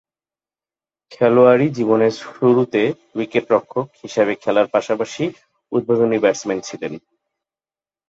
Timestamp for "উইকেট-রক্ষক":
3.15-3.87